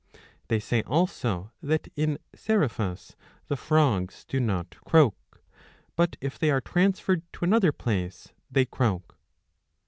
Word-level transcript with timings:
They 0.47 0.59
say 0.59 0.81
also 0.81 1.51
that 1.61 1.87
in 1.95 2.17
Seriphos 2.35 3.15
the 3.49 3.55
frogs 3.55 4.25
do 4.25 4.39
not 4.39 4.75
croak; 4.83 5.13
70 5.31 5.43
but 5.95 6.17
if 6.19 6.39
they 6.39 6.49
are 6.49 6.59
transferred 6.59 7.21
to 7.33 7.45
another 7.45 7.71
place 7.71 8.33
they 8.49 8.65
croak. 8.65 9.15